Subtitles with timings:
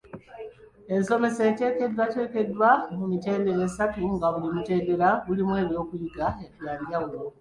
[0.95, 6.27] Ensomesa eteekeddwateekeddwa mu mitendera esatu nga buli mutendera gulimu ebyokuyiga
[6.59, 7.21] bya njawulo.